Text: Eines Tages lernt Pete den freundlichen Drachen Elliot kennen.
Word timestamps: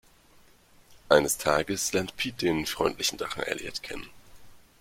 Eines 1.09 1.37
Tages 1.37 1.93
lernt 1.93 2.17
Pete 2.17 2.47
den 2.47 2.65
freundlichen 2.65 3.19
Drachen 3.19 3.43
Elliot 3.43 3.83
kennen. 3.83 4.09